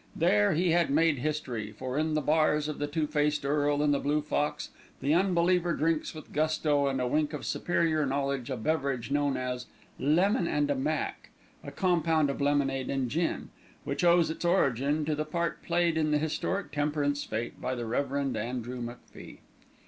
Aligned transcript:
There 0.15 0.53
he 0.55 0.71
had 0.71 0.89
made 0.89 1.19
history, 1.19 1.71
for 1.71 1.95
in 1.95 2.15
the 2.15 2.21
bars 2.21 2.67
of 2.67 2.79
The 2.79 2.87
Two 2.87 3.05
Faced 3.05 3.45
Earl 3.45 3.83
and 3.83 3.93
The 3.93 3.99
Blue 3.99 4.23
Fox 4.23 4.71
the 4.99 5.13
unbeliever 5.13 5.73
drinks 5.73 6.15
with 6.15 6.33
gusto 6.33 6.87
and 6.87 6.99
a 6.99 7.05
wink 7.05 7.33
of 7.33 7.45
superior 7.45 8.03
knowledge 8.07 8.49
a 8.49 8.57
beverage 8.57 9.11
known 9.11 9.37
as 9.37 9.67
a 9.99 10.03
"lemon 10.03 10.47
and 10.47 10.71
a 10.71 10.75
mac," 10.75 11.29
a 11.63 11.69
compound 11.69 12.31
of 12.31 12.41
lemonade 12.41 12.89
and 12.89 13.11
gin, 13.11 13.49
which 13.83 14.03
owes 14.03 14.31
its 14.31 14.43
origin 14.43 15.05
to 15.05 15.13
the 15.13 15.23
part 15.23 15.61
played 15.61 15.97
in 15.99 16.09
the 16.09 16.17
historic 16.17 16.71
temperance 16.71 17.23
fête 17.23 17.61
by 17.61 17.75
the 17.75 17.85
Rev. 17.85 18.35
Andrew 18.35 18.81
MacFie. 18.81 19.37